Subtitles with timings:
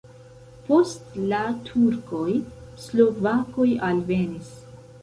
[0.69, 2.27] Post la turkoj
[2.87, 4.55] slovakoj alvenis.